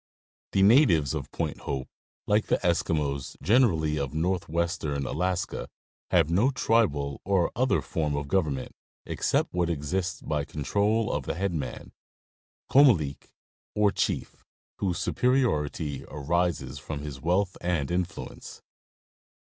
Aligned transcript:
The 0.53 0.63
natives 0.63 1.13
of 1.13 1.31
Point 1.31 1.59
Hope, 1.59 1.87
like 2.25 2.47
the 2.47 2.57
Eskimos 2.63 3.39
generally 3.39 3.99
of 3.99 4.15
north 4.15 4.49
western 4.49 5.05
Alaska, 5.05 5.69
have 6.09 6.31
no 6.31 6.49
tribal 6.49 7.21
or 7.23 7.51
other 7.55 7.83
form 7.83 8.15
of 8.15 8.27
government 8.27 8.71
except 9.05 9.53
what 9.53 9.69
exists 9.69 10.19
by 10.19 10.43
control 10.43 11.11
of 11.13 11.27
the 11.27 11.35
head 11.35 11.53
man, 11.53 11.91
oomalik, 12.71 13.27
or 13.75 13.91
chief, 13.91 14.43
whose 14.79 14.97
superiority 14.97 16.03
arises 16.09 16.79
from 16.79 17.01
his 17.01 17.21
wealth 17.21 17.55
and 17.63 17.91
influence. 17.91 18.63